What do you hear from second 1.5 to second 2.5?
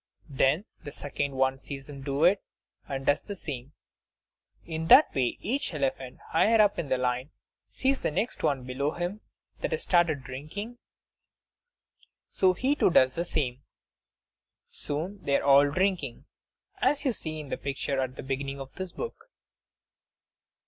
sees him do it,